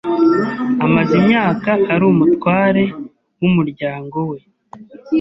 Amaze 0.85 1.13
imyaka 1.21 1.69
ari 1.93 2.03
umutware 2.11 2.83
wumuryango 3.39 4.17
we. 4.29 4.39